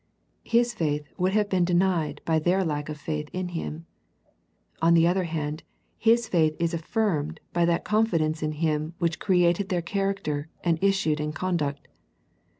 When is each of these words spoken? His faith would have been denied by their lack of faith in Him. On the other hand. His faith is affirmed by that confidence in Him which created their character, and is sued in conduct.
His 0.45 0.73
faith 0.73 1.07
would 1.19 1.33
have 1.33 1.47
been 1.47 1.63
denied 1.63 2.21
by 2.25 2.39
their 2.39 2.63
lack 2.63 2.89
of 2.89 2.97
faith 2.97 3.29
in 3.33 3.49
Him. 3.49 3.85
On 4.81 4.95
the 4.95 5.05
other 5.05 5.25
hand. 5.25 5.61
His 5.99 6.27
faith 6.27 6.55
is 6.57 6.73
affirmed 6.73 7.39
by 7.53 7.65
that 7.65 7.85
confidence 7.85 8.41
in 8.41 8.53
Him 8.53 8.95
which 8.97 9.19
created 9.19 9.69
their 9.69 9.83
character, 9.83 10.49
and 10.63 10.79
is 10.83 10.99
sued 10.99 11.19
in 11.19 11.33
conduct. 11.33 11.87